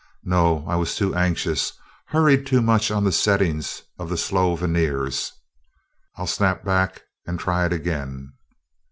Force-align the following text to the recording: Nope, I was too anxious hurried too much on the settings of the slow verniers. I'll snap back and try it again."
Nope, 0.23 0.65
I 0.67 0.77
was 0.77 0.95
too 0.95 1.13
anxious 1.13 1.73
hurried 2.07 2.47
too 2.47 2.63
much 2.63 2.89
on 2.89 3.03
the 3.03 3.11
settings 3.11 3.83
of 3.99 4.09
the 4.09 4.17
slow 4.17 4.55
verniers. 4.57 5.31
I'll 6.15 6.25
snap 6.25 6.65
back 6.65 7.03
and 7.27 7.39
try 7.39 7.67
it 7.67 7.71
again." 7.73 8.33